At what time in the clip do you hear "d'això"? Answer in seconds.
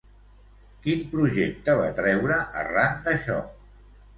3.05-3.37